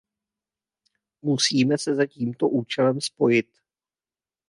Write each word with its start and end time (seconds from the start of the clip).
Musíme 1.23 1.77
se 1.77 1.95
za 1.95 2.05
tímto 2.07 2.49
účelem 2.49 3.01
spojit. 3.01 3.57